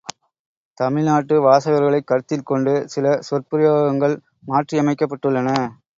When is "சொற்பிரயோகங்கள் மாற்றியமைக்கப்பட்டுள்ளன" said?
3.29-5.49